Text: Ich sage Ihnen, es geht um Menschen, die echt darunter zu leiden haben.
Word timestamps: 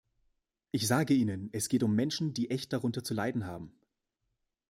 Ich 0.71 0.87
sage 0.87 1.13
Ihnen, 1.13 1.51
es 1.53 1.69
geht 1.69 1.83
um 1.83 1.93
Menschen, 1.93 2.33
die 2.33 2.49
echt 2.49 2.73
darunter 2.73 3.03
zu 3.03 3.13
leiden 3.13 3.45
haben. 3.45 3.71